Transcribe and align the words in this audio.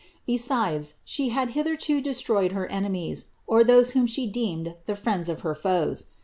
Besides, 0.25 0.95
she 1.05 1.29
had 1.29 1.51
hitherto 1.51 2.01
destroyed 2.01 2.53
her 2.53 2.65
enemies, 2.71 3.27
or 3.45 3.63
those 3.63 3.91
whom 3.91 4.07
she 4.07 4.25
deemed 4.25 4.73
the 4.87 4.95
friends 4.95 5.29
of 5.29 5.41
her 5.41 5.53
foes. 5.53 6.07